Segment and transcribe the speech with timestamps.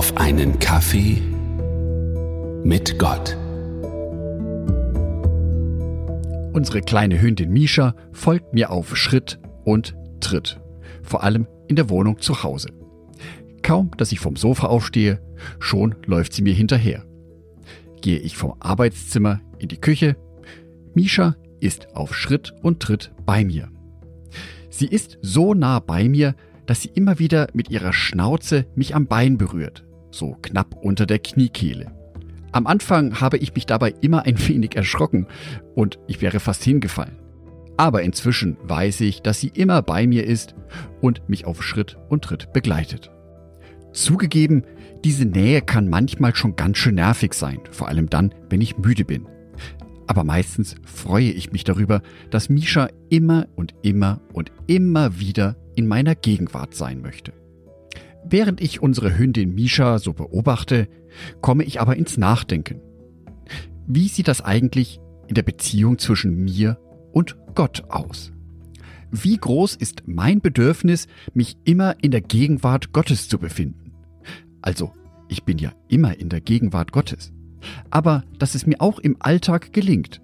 [0.00, 1.20] auf einen Kaffee
[2.64, 3.36] mit Gott.
[6.54, 10.58] Unsere kleine Hündin Misha folgt mir auf Schritt und Tritt,
[11.02, 12.70] vor allem in der Wohnung zu Hause.
[13.62, 15.20] Kaum, dass ich vom Sofa aufstehe,
[15.58, 17.04] schon läuft sie mir hinterher.
[18.00, 20.16] Gehe ich vom Arbeitszimmer in die Küche,
[20.94, 23.68] Misha ist auf Schritt und Tritt bei mir.
[24.70, 29.06] Sie ist so nah bei mir, dass sie immer wieder mit ihrer Schnauze mich am
[29.06, 31.92] Bein berührt, so knapp unter der Kniekehle.
[32.52, 35.26] Am Anfang habe ich mich dabei immer ein wenig erschrocken
[35.74, 37.16] und ich wäre fast hingefallen.
[37.76, 40.54] Aber inzwischen weiß ich, dass sie immer bei mir ist
[41.00, 43.10] und mich auf Schritt und Tritt begleitet.
[43.92, 44.64] Zugegeben,
[45.04, 49.04] diese Nähe kann manchmal schon ganz schön nervig sein, vor allem dann, wenn ich müde
[49.04, 49.26] bin.
[50.06, 55.86] Aber meistens freue ich mich darüber, dass Misha immer und immer und immer wieder in
[55.86, 57.32] meiner Gegenwart sein möchte.
[58.30, 60.88] Während ich unsere Hündin Misha so beobachte,
[61.40, 62.80] komme ich aber ins Nachdenken.
[63.88, 66.78] Wie sieht das eigentlich in der Beziehung zwischen mir
[67.12, 68.32] und Gott aus?
[69.10, 73.92] Wie groß ist mein Bedürfnis, mich immer in der Gegenwart Gottes zu befinden?
[74.62, 74.92] Also,
[75.28, 77.32] ich bin ja immer in der Gegenwart Gottes.
[77.90, 80.20] Aber dass es mir auch im Alltag gelingt,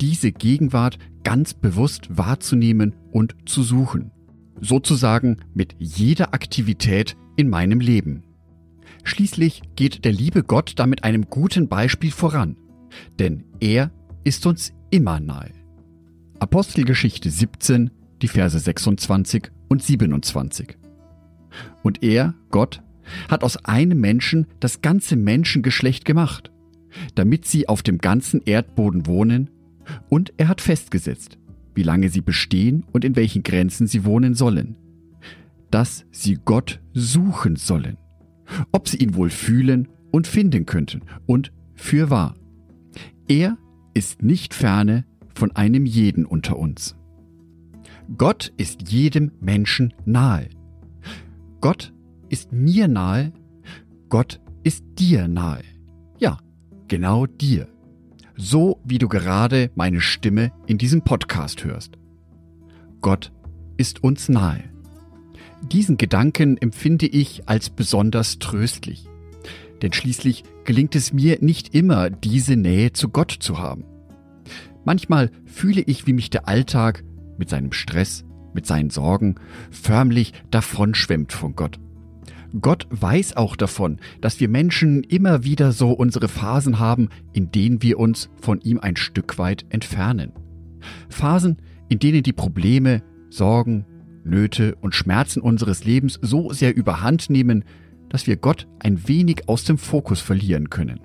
[0.00, 4.12] diese Gegenwart ganz bewusst wahrzunehmen und zu suchen.
[4.60, 8.22] Sozusagen mit jeder Aktivität in meinem Leben.
[9.04, 12.56] Schließlich geht der liebe Gott da mit einem guten Beispiel voran,
[13.18, 13.90] denn er
[14.24, 15.50] ist uns immer nahe.
[16.38, 17.90] Apostelgeschichte 17,
[18.22, 20.76] die Verse 26 und 27.
[21.82, 22.82] Und er, Gott,
[23.28, 26.50] hat aus einem Menschen das ganze Menschengeschlecht gemacht,
[27.14, 29.50] damit sie auf dem ganzen Erdboden wohnen,
[30.08, 31.38] und er hat festgesetzt,
[31.74, 34.76] wie lange sie bestehen und in welchen Grenzen sie wohnen sollen,
[35.74, 37.98] dass sie Gott suchen sollen,
[38.70, 42.36] ob sie ihn wohl fühlen und finden könnten, und für wahr.
[43.26, 43.58] Er
[43.92, 45.04] ist nicht ferne
[45.34, 46.94] von einem jeden unter uns.
[48.16, 50.48] Gott ist jedem Menschen nahe.
[51.60, 51.92] Gott
[52.28, 53.32] ist mir nahe,
[54.08, 55.64] Gott ist dir nahe.
[56.20, 56.38] Ja,
[56.86, 57.66] genau dir.
[58.36, 61.98] So wie du gerade meine Stimme in diesem Podcast hörst.
[63.00, 63.32] Gott
[63.76, 64.73] ist uns nahe.
[65.72, 69.06] Diesen Gedanken empfinde ich als besonders tröstlich.
[69.80, 73.84] Denn schließlich gelingt es mir nicht immer, diese Nähe zu Gott zu haben.
[74.84, 77.02] Manchmal fühle ich, wie mich der Alltag
[77.38, 79.36] mit seinem Stress, mit seinen Sorgen
[79.70, 81.80] förmlich davonschwemmt von Gott.
[82.60, 87.82] Gott weiß auch davon, dass wir Menschen immer wieder so unsere Phasen haben, in denen
[87.82, 90.32] wir uns von ihm ein Stück weit entfernen.
[91.08, 91.56] Phasen,
[91.88, 93.86] in denen die Probleme, Sorgen,
[94.24, 97.64] Nöte und Schmerzen unseres Lebens so sehr überhand nehmen,
[98.08, 101.00] dass wir Gott ein wenig aus dem Fokus verlieren können.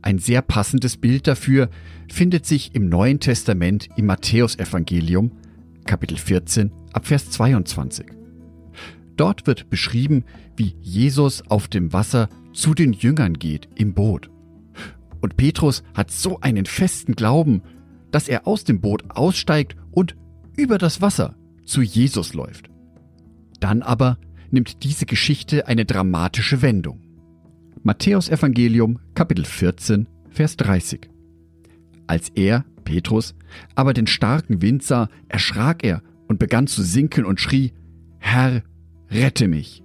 [0.00, 1.70] Ein sehr passendes Bild dafür
[2.10, 5.32] findet sich im Neuen Testament im Matthäusevangelium,
[5.84, 8.06] Kapitel 14, Abvers 22.
[9.16, 10.24] Dort wird beschrieben,
[10.56, 14.30] wie Jesus auf dem Wasser zu den Jüngern geht im Boot.
[15.20, 17.62] Und Petrus hat so einen festen Glauben,
[18.12, 20.16] dass er aus dem Boot aussteigt und
[20.56, 21.34] über das Wasser
[21.68, 22.70] zu Jesus läuft.
[23.60, 24.18] Dann aber
[24.50, 27.00] nimmt diese Geschichte eine dramatische Wendung.
[27.82, 31.08] Matthäus Evangelium Kapitel 14 Vers 30.
[32.06, 33.34] Als er, Petrus,
[33.74, 37.72] aber den starken Wind sah, erschrak er und begann zu sinken und schrie,
[38.18, 38.62] Herr,
[39.10, 39.82] rette mich.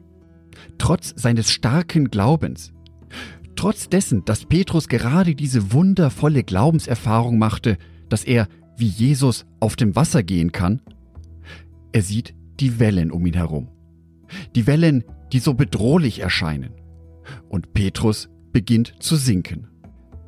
[0.78, 2.72] Trotz seines starken Glaubens,
[3.56, 7.78] trotz dessen, dass Petrus gerade diese wundervolle Glaubenserfahrung machte,
[8.10, 10.82] dass er wie Jesus auf dem Wasser gehen kann,
[11.94, 13.70] er sieht die Wellen um ihn herum.
[14.56, 16.74] Die Wellen, die so bedrohlich erscheinen.
[17.50, 19.68] Und Petrus beginnt zu sinken.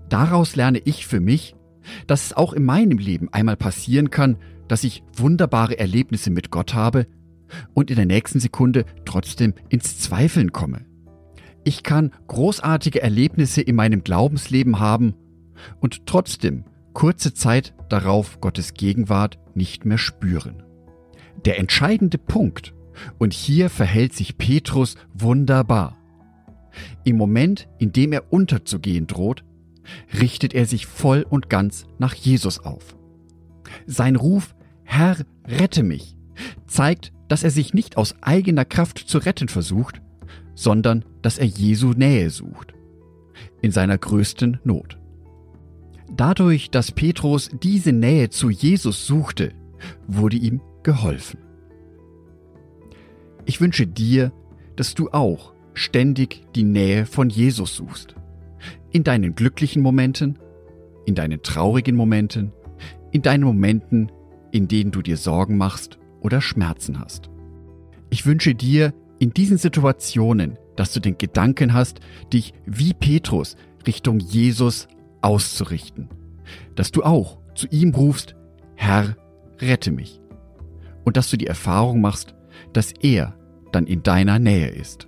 [0.09, 1.55] Daraus lerne ich für mich,
[2.07, 4.37] dass es auch in meinem Leben einmal passieren kann,
[4.67, 7.07] dass ich wunderbare Erlebnisse mit Gott habe
[7.73, 10.85] und in der nächsten Sekunde trotzdem ins Zweifeln komme.
[11.63, 15.15] Ich kann großartige Erlebnisse in meinem Glaubensleben haben
[15.79, 20.64] und trotzdem kurze Zeit darauf Gottes Gegenwart nicht mehr spüren.
[21.43, 22.73] Der entscheidende Punkt,
[23.17, 25.97] und hier verhält sich Petrus wunderbar.
[27.03, 29.43] Im Moment, in dem er unterzugehen droht,
[30.19, 32.95] richtet er sich voll und ganz nach Jesus auf.
[33.85, 35.17] Sein Ruf Herr,
[35.47, 36.15] rette mich
[36.67, 40.01] zeigt, dass er sich nicht aus eigener Kraft zu retten versucht,
[40.53, 42.73] sondern dass er Jesu Nähe sucht.
[43.61, 44.99] In seiner größten Not.
[46.15, 49.53] Dadurch, dass Petrus diese Nähe zu Jesus suchte,
[50.07, 51.39] wurde ihm geholfen.
[53.43, 54.31] Ich wünsche dir,
[54.77, 58.15] dass du auch ständig die Nähe von Jesus suchst.
[58.91, 60.39] In deinen glücklichen Momenten,
[61.05, 62.53] in deinen traurigen Momenten,
[63.11, 64.11] in deinen Momenten,
[64.51, 67.29] in denen du dir Sorgen machst oder Schmerzen hast.
[68.09, 71.99] Ich wünsche dir in diesen Situationen, dass du den Gedanken hast,
[72.31, 74.87] dich wie Petrus Richtung Jesus
[75.21, 76.09] auszurichten.
[76.75, 78.35] Dass du auch zu ihm rufst,
[78.75, 79.17] Herr,
[79.59, 80.21] rette mich.
[81.05, 82.35] Und dass du die Erfahrung machst,
[82.73, 83.37] dass er
[83.71, 85.07] dann in deiner Nähe ist.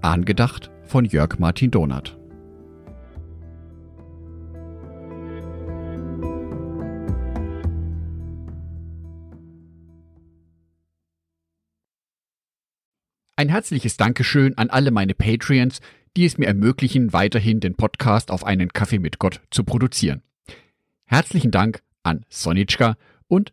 [0.00, 2.18] Angedacht von Jörg Martin Donath.
[13.36, 15.80] Ein herzliches Dankeschön an alle meine Patreons,
[16.16, 20.22] die es mir ermöglichen, weiterhin den Podcast auf einen Kaffee mit Gott zu produzieren.
[21.04, 22.96] Herzlichen Dank an Sonitschka
[23.26, 23.52] und